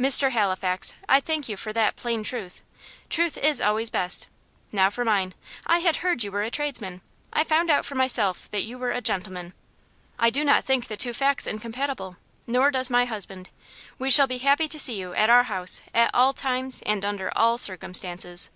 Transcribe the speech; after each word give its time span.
"Mr. 0.00 0.30
Halifax, 0.30 0.94
I 1.06 1.20
thank 1.20 1.50
you 1.50 1.56
for 1.58 1.70
that 1.74 1.96
'plain 1.96 2.22
truth.' 2.22 2.62
Truth 3.10 3.36
is 3.36 3.60
always 3.60 3.90
best. 3.90 4.26
Now 4.72 4.88
for 4.88 5.04
mine. 5.04 5.34
I 5.66 5.80
had 5.80 5.96
heard 5.96 6.24
you 6.24 6.32
were 6.32 6.40
a 6.42 6.50
tradesman; 6.50 7.02
I 7.30 7.44
found 7.44 7.68
out 7.68 7.84
for 7.84 7.94
myself 7.94 8.50
that 8.52 8.62
you 8.62 8.78
were 8.78 8.92
a 8.92 9.02
gentleman. 9.02 9.52
I 10.18 10.30
do 10.30 10.44
not 10.46 10.64
think 10.64 10.86
the 10.86 10.96
two 10.96 11.12
facts 11.12 11.46
incompatible, 11.46 12.16
nor 12.46 12.70
does 12.70 12.88
my 12.88 13.04
husband. 13.04 13.50
We 13.98 14.10
shall 14.10 14.26
be 14.26 14.38
happy 14.38 14.66
to 14.66 14.80
see 14.80 14.98
you 14.98 15.12
at 15.12 15.28
our 15.28 15.42
house 15.44 15.82
at 15.92 16.10
all 16.14 16.32
times 16.32 16.80
and 16.86 17.04
under 17.04 17.30
all 17.36 17.58
circumstances." 17.58 18.48